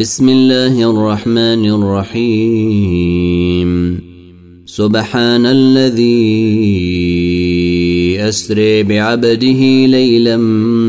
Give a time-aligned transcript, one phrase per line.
[0.00, 3.70] بسم الله الرحمن الرحيم.
[4.66, 6.20] سبحان الذي
[8.20, 10.36] اسري بعبده ليلا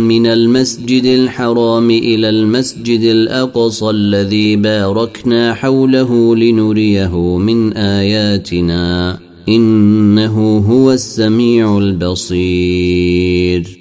[0.07, 9.19] من المسجد الحرام إلى المسجد الأقصى الذي باركنا حوله لنريه من آياتنا.
[9.49, 13.80] إنه هو السميع البصير.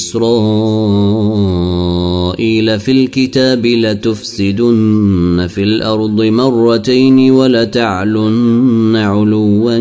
[0.00, 1.60] إسرائيل
[2.80, 9.78] في الكتاب لتفسدن في الأرض مرتين ولتعلن علوا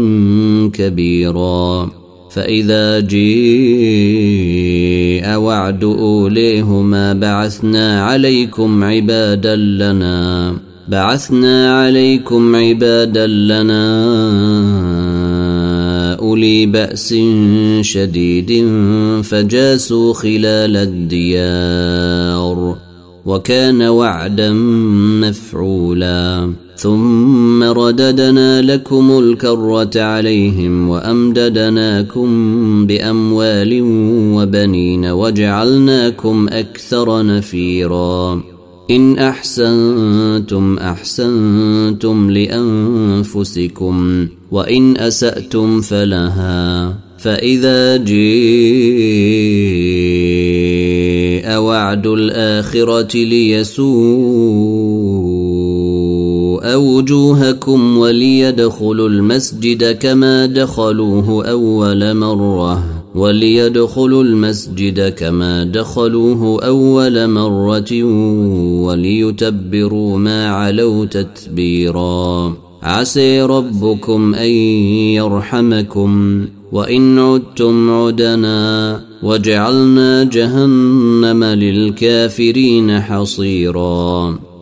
[0.74, 1.90] كبيرا.
[2.30, 3.20] فإذا جيء
[5.36, 10.54] وعد أوليهما بعثنا عليكم عبادا لنا
[10.88, 13.86] بعثنا عليكم عبادا لنا
[16.40, 17.16] أولي بأس
[17.82, 18.68] شديد
[19.24, 22.76] فجاسوا خلال الديار
[23.26, 24.54] وكان وعدا
[25.22, 26.54] مفعولا.
[26.76, 32.28] ثم رددنا لكم الكرة عليهم وأمددناكم
[32.88, 33.82] بأموال
[34.36, 38.49] وبنين وجعلناكم أكثر نفيراً.
[38.92, 48.20] إن أحسنتم أحسنتم لأنفسكم وإن أسأتم فلها فإذا جيء
[51.58, 53.90] وعد الآخرة ليسوء
[56.76, 68.04] وجوهكم وليدخلوا المسجد كما دخلوه أول مرة وليدخلوا المسجد كما دخلوه أول مرة
[68.84, 72.54] وليتبروا ما علوا تتبيرا.
[72.84, 74.50] عسي ربكم أن
[75.20, 84.40] يرحمكم وإن عدتم عدنا وجعلنا جهنم للكافرين حصيرا.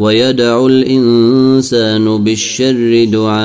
[0.00, 3.40] ويدع الإنسان بالشر دعاءه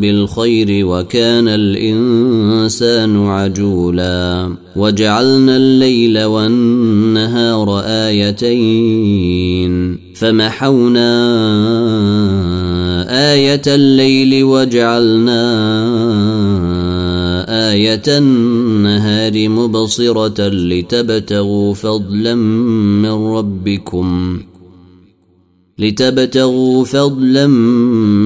[0.00, 4.50] بالخير وكان الإنسان عجولا.
[4.76, 9.26] وجعلنا الليل والنهار آيتين.
[10.14, 11.12] فمحونا
[13.32, 15.46] آية الليل وجعلنا
[17.56, 24.40] آية النهار مبصرة لتبتغوا فضلا من ربكم.
[25.78, 27.46] لتبتغوا فضلا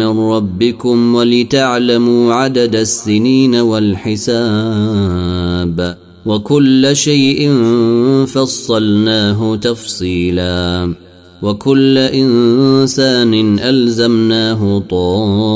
[0.00, 4.26] من ربكم ولتعلموا عدد السنين والحساب.
[6.26, 7.62] وكل شيء
[8.26, 10.94] فصلناه تفصيلا.
[11.42, 15.46] وكل إنسان ألزمناه طائره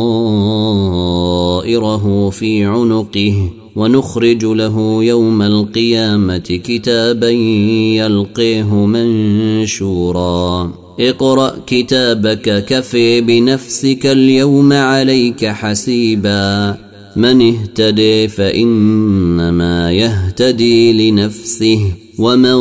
[2.31, 3.64] في عنقه.
[3.77, 10.73] ونخرج له يوم القيامة كتابا يلقيه منشورا.
[11.01, 16.77] اقرأ كتابك كفي بنفسك اليوم عليك حسيبا.
[17.17, 21.81] من اهتدي فإنما يهتدي لنفسه
[22.19, 22.57] ومن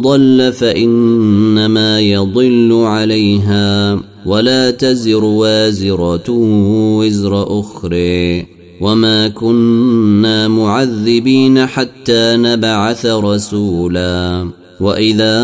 [0.00, 4.00] ضل فإنما يضل عليها.
[4.26, 6.30] ولا تزر وازرة
[6.98, 8.57] وزر أخرى.
[8.80, 14.48] وما كنا معذبين حتى نبعث رسولا
[14.80, 15.38] واذا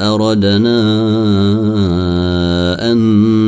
[0.00, 0.80] اردنا
[2.90, 2.98] ان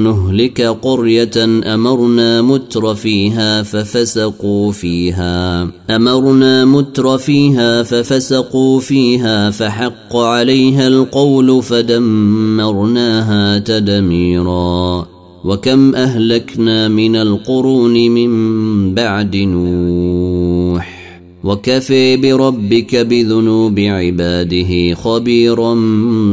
[0.04, 1.30] نهلك قريه
[1.74, 15.06] امرنا متر فيها ففسقوا فيها امرنا متر فيها ففسقوا فيها فحق عليها القول فدمرناها تدميرا
[15.44, 21.00] وكم أهلكنا من القرون من بعد نوح.
[21.44, 25.74] وكفي بربك بذنوب عباده خبيرا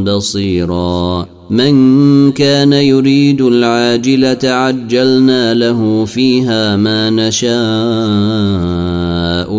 [0.04, 1.28] بصيرا.
[1.50, 7.58] من كان يريد العاجلة عجلنا له فيها ما نشاء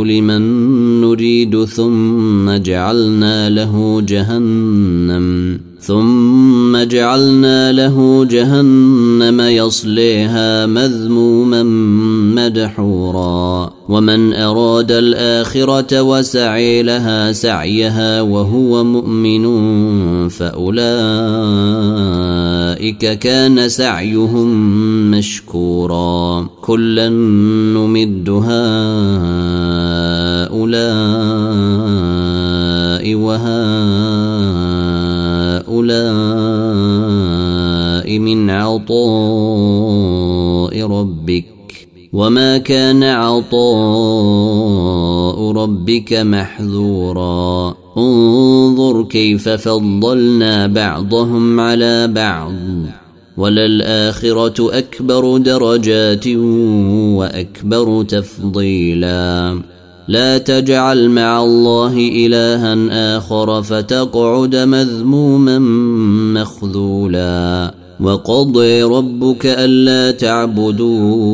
[0.05, 0.43] لمن
[1.01, 5.68] نريد ثم جعلنا له جهنم.
[5.89, 11.63] ثم جعلنا له جهنم يصليها مذموما
[12.37, 13.71] مدحورا.
[13.89, 19.49] ومن أراد الآخرة وسعي لها سعيها وهو مؤمن
[20.29, 20.79] فأولئك
[23.19, 24.49] كان سعيهم
[25.11, 26.49] مشكورا.
[26.63, 28.49] كلا نمد هؤلاء
[33.15, 34.18] وهؤلاء
[38.19, 41.45] من عطاء ربك.
[42.13, 47.75] وما كان عطاء ربك محذورا.
[47.97, 52.53] انظر كيف فضلنا بعضهم على بعض.
[53.37, 56.29] وللآخرة أكبر درجات
[57.17, 59.59] وأكبر تفضيلا.
[60.09, 65.59] لا تجعل مع الله إلها آخر فتقعد مذموما
[66.41, 71.29] مخذولا وقضي ربك ألا تعبدوا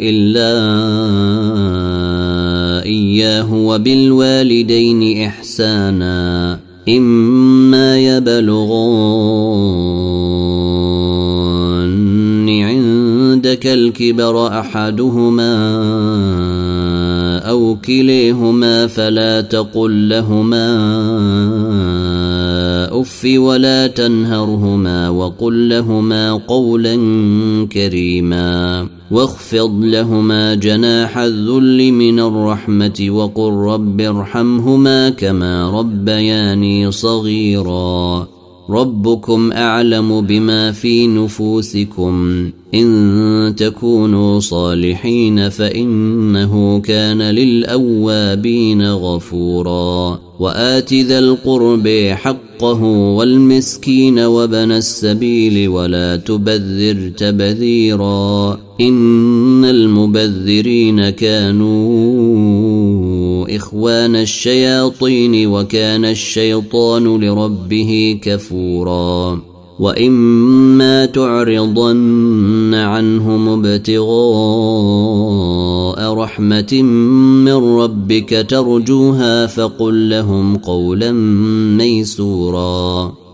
[0.00, 0.52] إلا
[2.82, 6.58] إياه وبالوالدين إحسانا
[6.88, 9.60] إما يبلغن
[13.60, 15.52] عندك الكبر أحدهما
[17.38, 20.70] أو كليهما فلا تقل لهما
[23.00, 26.96] أف ولا تنهرهما وقل لهما قولا
[27.72, 38.39] كريما واخفض لهما جناح الذل من الرحمة وقل رب ارحمهما كما ربياني صغيرا
[38.70, 42.44] ربكم أعلم بما في نفوسكم.
[42.74, 50.20] إن تكونوا صالحين فإنه كان للأوابين غفورا.
[50.40, 58.58] وآت ذا القرب حقه والمسكين وبن السبيل ولا تبذر تبذيرا.
[58.80, 62.10] إن المبذرين كانوا
[63.48, 69.42] إخوان الشياطين وكان الشيطان لربه كفورا
[69.80, 74.10] وإما تعرضن عنهم ابتغاء
[76.14, 76.82] رحمة
[77.44, 81.12] من ربك ترجوها فقل لهم قولا
[81.76, 83.19] ميسورا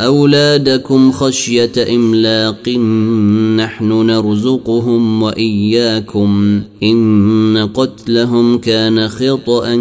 [0.00, 2.68] أولادكم خشية إملاق
[3.56, 9.74] نحن نرزقهم وإياكم إن قتلهم كان خطأ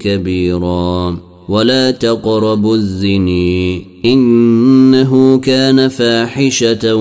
[0.00, 1.18] كبيرا
[1.48, 6.94] ولا تقربوا الزني إنه كان فاحشة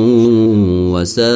[0.94, 1.28] وساء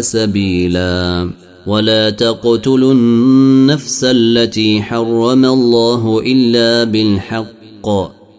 [0.00, 1.30] سبيلا
[1.66, 8.17] ولا تقتلوا النفس التي حرم الله إلا بالحق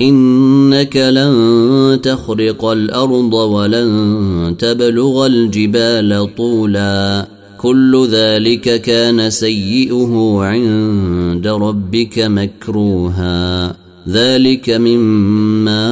[0.00, 7.26] إنك لن تخرق الأرض ولن تبلغ الجبال طولا.
[7.58, 13.76] كل ذلك كان سيئه عند ربك مكروها.
[14.08, 15.82] ذلك مما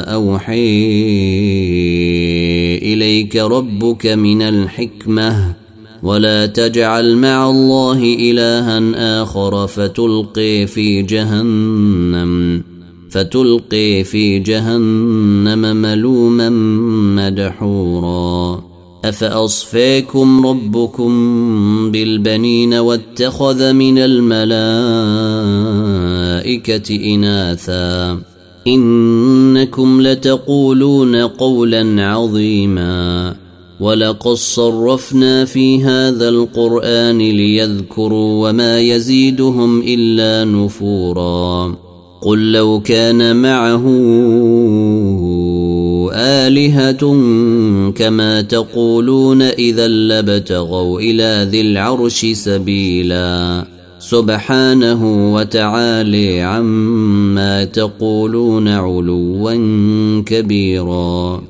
[0.00, 0.88] أوحي
[2.82, 5.59] إليك ربك من الحكمة.
[6.02, 12.62] ولا تجعل مع الله إلها آخر فتلقي في جهنم
[13.10, 16.48] فتلقي في جهنم ملوما
[17.28, 18.62] مدحورا.
[19.04, 21.10] افاصفيكم ربكم
[21.90, 24.64] بالبنين واتخذ من الملائكة
[27.14, 28.18] إناثا؟
[28.66, 33.34] إنكم لتقولون قولا عظيما.
[33.80, 41.74] ولقد صرفنا في هذا القران ليذكروا وما يزيدهم الا نفورا
[42.22, 43.84] قل لو كان معه
[46.14, 47.00] الهه
[47.90, 53.64] كما تقولون اذا لابتغوا إلى ذي العرش سبيلا
[53.98, 59.54] سبحانه وتعالي عما تقولون علوا
[60.26, 61.49] كبيرا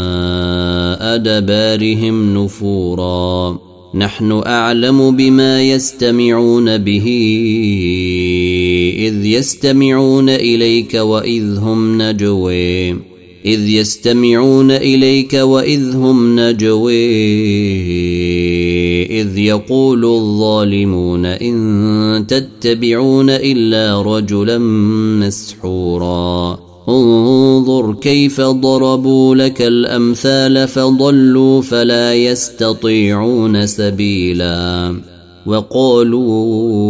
[1.15, 3.59] ادبارهم نفورا.
[3.95, 7.07] نحن اعلم بما يستمعون به.
[8.97, 12.91] اذ يستمعون اليك واذ هم نجوي
[13.45, 17.11] اذ يستمعون اليك واذ هم نجوي
[19.21, 24.57] اذ يقول الظالمون ان تتبعون الا رجلا
[25.19, 26.70] مسحورا.
[26.89, 34.95] انظر كيف ضربوا لك الأمثال فضلوا فلا يستطيعون سبيلا
[35.45, 36.81] وقالوا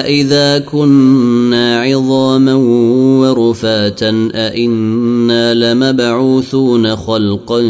[0.00, 2.54] أإذا كنا عظاما
[3.20, 7.60] ورفاتا أإنا لمبعوثون خلقا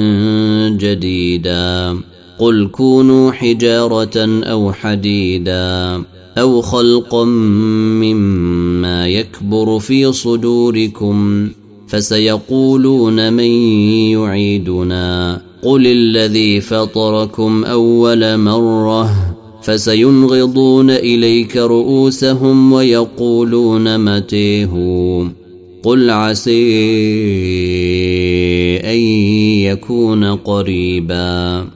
[0.69, 1.97] جديدا
[2.39, 6.03] قل كونوا حجارة أو حديدا
[6.39, 11.49] أو خلقا مما يكبر في صدوركم
[11.89, 13.51] فسيقولون من
[14.11, 19.11] يعيدنا قل الذي فطركم أول مرة
[19.63, 24.73] فسينغضون إليك رؤوسهم ويقولون متيه
[25.83, 26.77] قل عسي
[28.85, 28.99] أن
[29.67, 31.76] يكون قريباً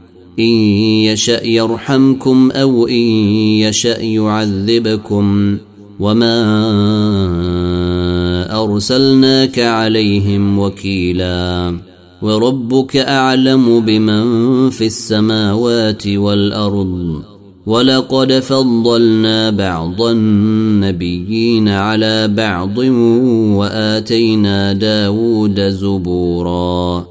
[0.39, 0.53] إن
[1.05, 3.03] يشأ يرحمكم أو إن
[3.63, 5.57] يشأ يعذبكم
[5.99, 6.33] وما
[8.63, 11.77] أرسلناك عليهم وكيلا
[12.21, 17.23] وربك أعلم بمن في السماوات والأرض
[17.65, 22.77] ولقد فضلنا بعض النبيين على بعض
[23.57, 27.10] وآتينا داود زبوراً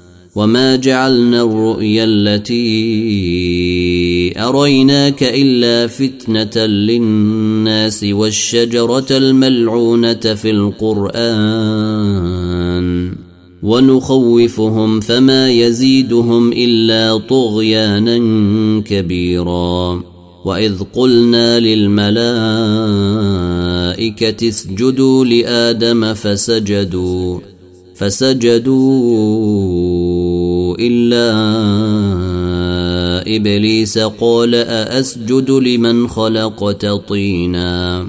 [0.35, 2.61] وما جعلنا الرؤيا التي
[4.39, 11.91] اريناك الا فتنه للناس والشجره الملعونه في القران
[13.63, 18.17] ونخوفهم فما يزيدهم الا طغيانا
[18.81, 20.03] كبيرا
[20.45, 22.21] واذ قلنا للملائكه
[24.49, 27.50] اسجدوا لادم فسجدوا
[28.01, 28.77] فسجدوا
[30.79, 31.31] إلا
[33.35, 38.07] إبليس قال أأسجد لمن خلقت طينا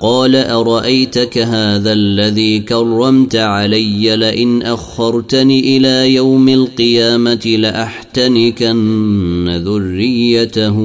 [0.00, 8.82] قال أرأيتك هذا الذي كرمت علي لئن أخرتني إلى يوم القيامة لأحتنكن
[9.64, 10.76] ذريته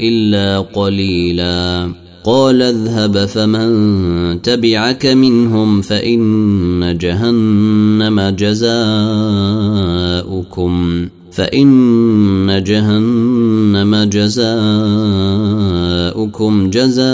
[0.00, 8.72] إلا قليلا قال اذهب فمن تبعك منهم فإن جهنم جزاؤكم
[11.32, 14.50] فإن جهنم جزاؤكم
[16.70, 17.06] جزاء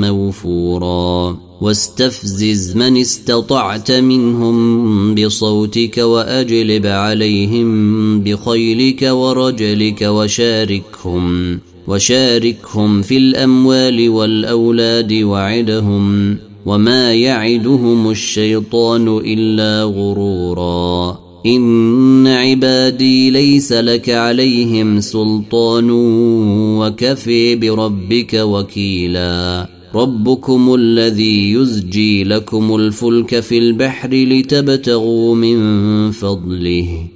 [0.00, 1.36] موفورا.
[1.60, 11.58] واستفزز من استطعت منهم بصوتك وأجلب عليهم بخيلك ورجلك وشاركهم.
[11.88, 16.36] وشاركهم في الأموال والأولاد وعدهم
[16.66, 21.18] وما يعدهم الشيطان إلا غرورا.
[21.46, 25.90] إن عبادي ليس لك عليهم سلطان
[26.78, 29.68] وكفي بربك وكيلا.
[29.94, 37.06] ربكم الذي يزجي لكم الفلك في البحر لتبتغوا من فضله.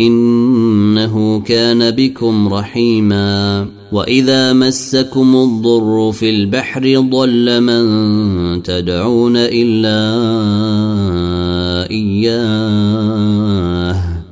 [0.00, 3.66] إنه كان بكم رحيما.
[3.94, 10.00] واذا مسكم الضر في البحر ضل من تدعون الا
[11.90, 13.14] اياه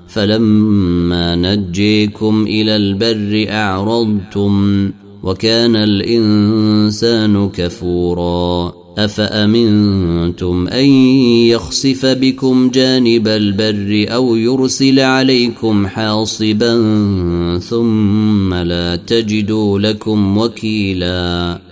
[0.08, 4.90] فلما نجيكم إلى البر اعرضتم
[5.22, 10.84] وكان الانسان كفورا أفأمنتم أن
[11.48, 16.74] يخسف بكم جانب البر أو يرسل عليكم حاصبا
[17.58, 21.71] ثم لا تجدوا لكم وكيلا؟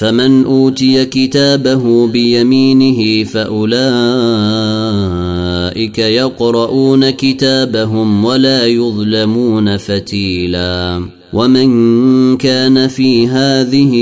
[0.00, 3.68] فمن أوتي كتابه بيمينه فأولئك
[5.98, 11.04] يقرؤون كتابهم ولا يظلمون فتيلا.
[11.32, 13.92] ومن كان في هذه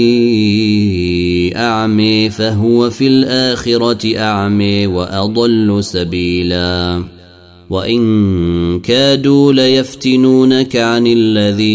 [1.57, 7.03] اعمي فهو في الآخرة اعمي وأضل سبيلا.
[7.71, 11.75] وإن كادوا ليفتنونك عن الذي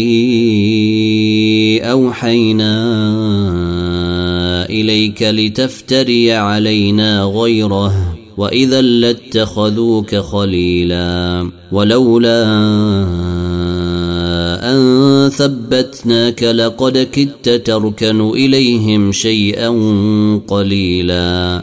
[1.82, 2.94] أوحينا
[4.80, 12.44] إليك لتفتري علينا غيره وإذا لاتخذوك خليلا ولولا
[14.70, 19.68] أن ثبتناك لقد كدت تركن إليهم شيئا
[20.48, 21.62] قليلا.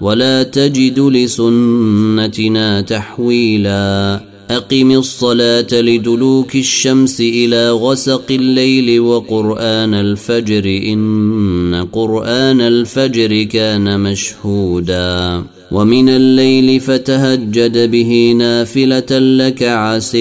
[0.00, 4.20] ولا تجد لسنتنا تحويلا.
[4.50, 10.64] أقم الصلاة لدلوك الشمس إلى غسق الليل وقرآن الفجر.
[10.66, 15.42] إن قرآن الفجر كان مشهودا.
[15.72, 20.20] ومن الليل فتهجد به نافلة لك عسي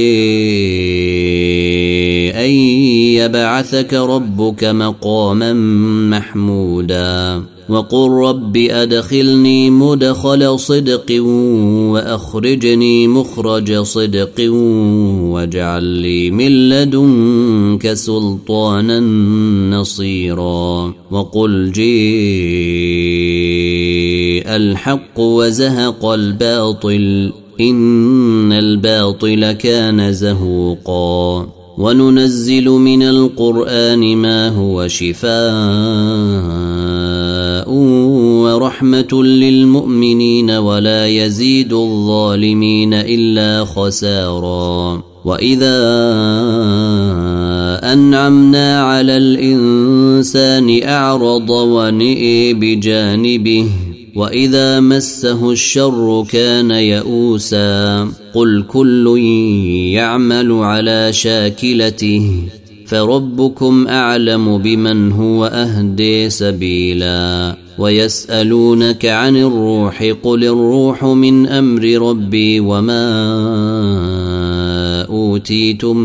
[2.31, 2.49] أن
[3.15, 5.53] يبعثك ربك مقاما
[6.09, 7.41] محمودا.
[7.69, 11.21] وقل رب أدخلني مدخل صدق
[11.91, 14.51] وأخرجني مخرج صدق
[15.34, 18.99] واجعل لي من لدنك سلطانا
[19.79, 21.89] نصيرا وقل جيء
[24.55, 35.29] الحق وزهق الباطل إن الباطل كان زهوقا وننزل من القرآن ما هو شفاء
[38.43, 45.01] ورحمة للمؤمنين ولا يزيد الظالمين إلا خسارا.
[45.25, 45.79] وإذا
[47.93, 53.69] أنعمنا على الإنسان أعرض ونئي بجانبه
[54.19, 58.03] واذا مسه الشر كان يئوسا
[58.34, 59.19] قل كل
[59.93, 62.32] يعمل على شاكلته
[62.88, 72.99] فربكم اعلم بمن هو اهدي سبيلا ويسالونك عن الروح قل الروح من أمر ربي وما
[75.29, 75.97] أوتيتم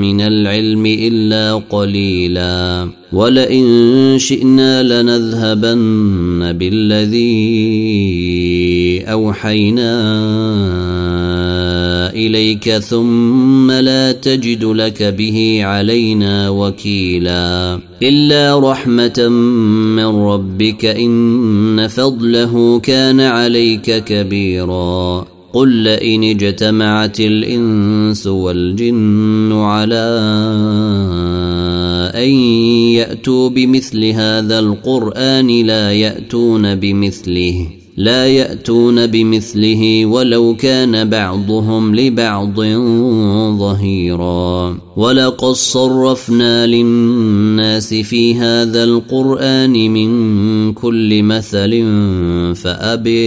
[0.00, 2.88] من العلم إلا قليلا.
[3.12, 7.18] ولئن شئنا لنذهبن بالذي
[9.06, 9.92] أوحينا
[12.14, 17.80] إليك ثم لا تجد لك به علينا وكيلا.
[18.02, 19.28] إلا رحمة
[19.96, 25.37] من ربك إن فضله كان عليك كبيرا.
[25.52, 30.08] قل لئن اجتمعت الإنس والجن على
[32.14, 32.30] أن
[33.00, 37.77] يأتوا بمثل هذا القرآن لا يأتون بمثله.
[37.98, 42.60] لا يأتون بمثله ولو كان بعضهم لبعض
[43.58, 44.78] ظهيرا.
[44.96, 51.70] ولقد صرفنا للناس في هذا القرآن من كل مثل
[52.54, 53.18] فأبي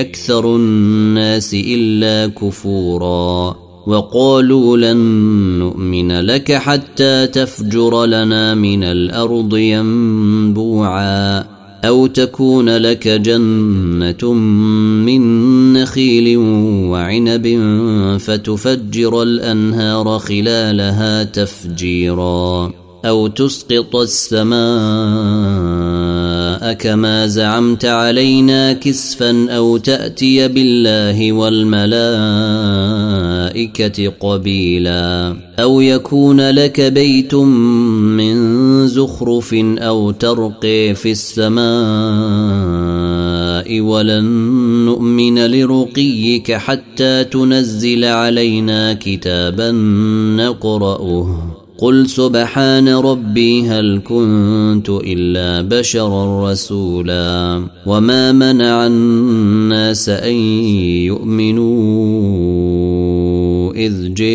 [0.00, 3.56] أكثر الناس إلا كفورا.
[3.86, 4.96] وقالوا لن
[5.58, 11.59] نؤمن لك حتى تفجر لنا من الأرض ينبوعا.
[11.84, 15.22] أو تكون لك جنة من
[15.72, 16.36] نخيل
[16.90, 17.46] وعنب
[18.20, 22.72] فتفجر الأنهار خلالها تفجيرا
[23.04, 24.60] أو تسقط السماء
[26.72, 31.90] كما زعمت علينا كسفا أو تأتي بالله والملائكة
[34.20, 41.60] قبيلا أو يكون لك بيت من زخرف أو ترقي في السماء
[43.80, 44.24] ولن
[44.84, 49.70] نؤمن لرقيك حتى تنزل علينا كتابا
[50.36, 51.49] نقرأه.
[51.80, 60.34] قل سبحان ربي هل كنت الا بشرا رسولا وما منع الناس ان
[61.08, 61.70] يؤمنوا
[63.72, 64.34] اذ جاءهم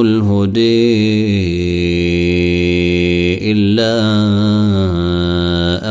[0.00, 0.96] الهدي
[3.52, 3.96] الا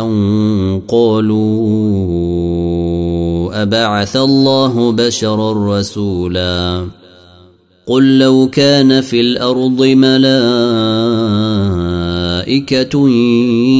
[0.01, 1.45] ان قالوا
[3.61, 6.85] ابعث الله بشرا رسولا
[7.87, 10.29] قل لو كان في الأرض ملائكة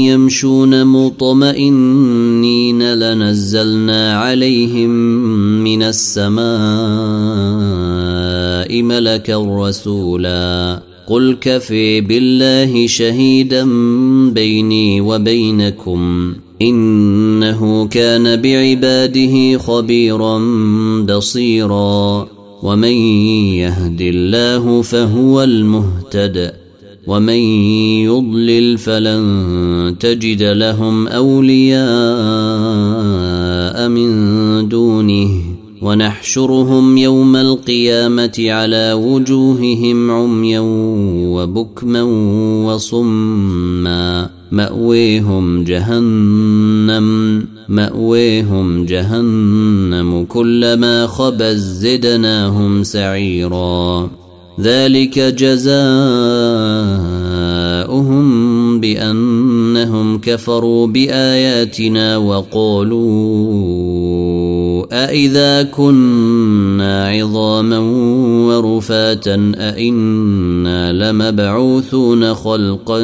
[0.10, 4.90] يمشون مطمئنين لنزلنا عليهم
[5.64, 6.46] من السماء
[8.82, 10.80] ملكا رسولا.
[11.08, 13.66] قل كفي بالله شهيدا
[14.32, 16.34] بيني وبينكم.
[16.62, 20.42] إنه كان بعباده خبيرا
[21.10, 22.35] بصيرا.
[22.66, 22.98] ومن
[23.62, 26.54] يهد الله فهو المهتد
[27.08, 27.40] ومن
[28.10, 31.78] يضلل فلن تجد لهم أولياء
[33.90, 34.10] من
[34.70, 35.30] دونه
[35.82, 40.60] ونحشرهم يوم القيامة على وجوههم عميا
[41.36, 42.04] وبكما
[42.66, 47.38] وصما مأويهم جهنم
[47.70, 54.10] مأويهم جهنم كلما خبت زدناهم سعيرا.
[54.62, 55.66] ذلك جزاؤهم
[58.80, 63.56] بأنهم كفروا بآياتنا وقالوا
[64.92, 67.80] أإذا كنا عظاما
[68.48, 73.02] ورفاتا أإنا لمبعوثون خلقا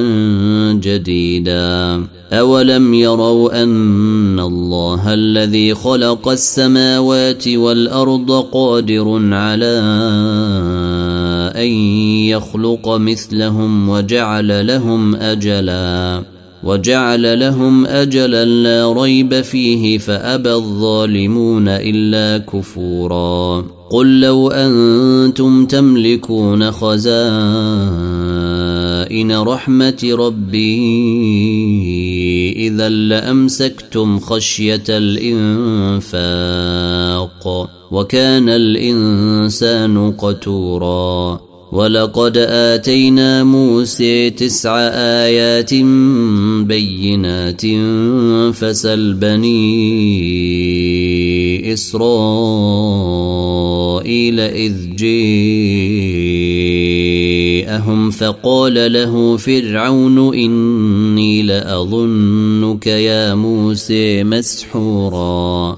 [0.73, 2.01] جديدا.
[2.33, 9.81] أولم يروا أن الله الذي خلق السماوات والأرض قادر على
[11.55, 11.71] أن
[12.27, 16.23] يخلق مثلهم وجعل لهم أجلاً
[16.63, 28.60] وجعل لهم اجلا لا ريب فيه فابى الظالمون الا كفورا قل لو أنتم تملكون خزائن
[29.31, 30.81] رحمة ربي.
[32.67, 36.17] إذا لأمسكتم خشية الإنفاق
[37.91, 41.50] وكان الإنسان قتورا.
[41.71, 44.77] ولقد آتينا موسى تسع
[45.23, 45.73] آيات
[46.67, 47.61] بينات
[48.55, 49.53] فسل بني
[51.73, 51.99] إسرائيل
[54.39, 54.95] إذ
[57.65, 65.77] جاءهم فقال له فرعون إني لأظنك يا موسى مسحورا.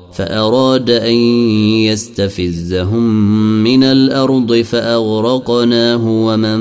[0.13, 1.13] فأراد أن
[1.85, 3.03] يستفزهم
[3.63, 6.59] من الأرض فأغرقناه ومن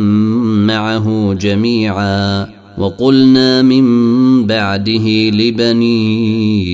[0.67, 2.60] معه جميعا.
[2.79, 6.71] وقلنا من بعده لبني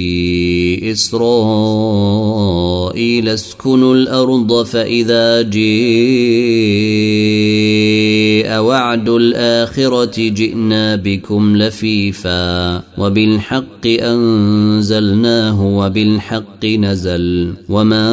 [0.92, 2.36] إسرائيل
[3.28, 5.66] اسكنوا الأرض فإذا جاء
[8.62, 18.06] وعد الآخرة جئنا بكم لفيفا وبالحق أنزلناه وبالحق نزل وما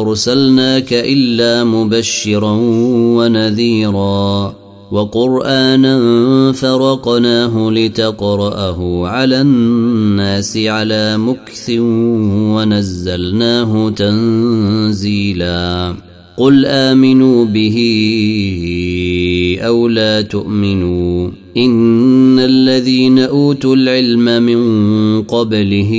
[0.00, 2.52] أرسلناك إلا مبشرا
[3.16, 4.61] ونذيرا
[4.92, 11.70] وقرآنا فرقناه لتقرأه على الناس على مكث
[12.54, 15.94] ونزلناه تنزيلا.
[16.36, 17.76] قل آمنوا به
[19.60, 21.30] أو لا تؤمنوا.
[21.56, 25.92] إن الذين أوتوا العلم من قبله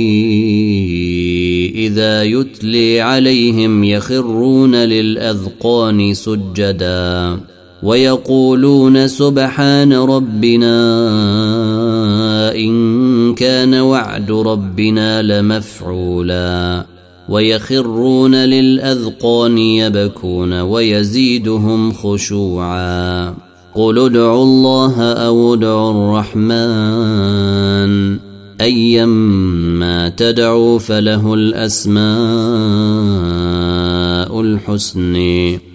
[1.74, 7.53] إذا يتلي عليهم يخرون للأذقان سجدا.
[7.84, 10.74] ويقولون سبحان ربنا
[12.54, 16.86] إن كان وعد ربنا لمفعولا
[17.28, 23.34] ويخرون للأذقان يبكون ويزيدهم خشوعا
[23.74, 25.90] قل ادعوا الله أو ادعوا
[26.24, 27.54] الرحمن
[28.60, 32.04] أيما تدعوا فله الأسماء
[34.40, 35.16] الحسن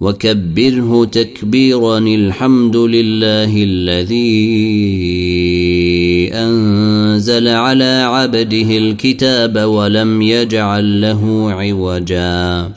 [0.00, 4.14] وكبره تكبيرا الحمد لله الذي
[6.34, 12.70] أنزل على عبده الكتاب ولم يجعل له عوجا.